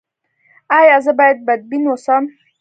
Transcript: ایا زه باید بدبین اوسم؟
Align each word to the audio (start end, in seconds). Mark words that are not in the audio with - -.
ایا 0.77 0.97
زه 1.05 1.11
باید 1.19 1.37
بدبین 1.47 1.83
اوسم؟ 1.89 2.23